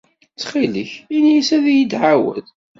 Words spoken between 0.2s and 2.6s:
Ttxil-k, ini-as ad iyi-d-tɛawed.